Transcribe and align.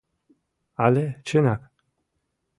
Але 0.85 1.05
чынак? 1.27 1.61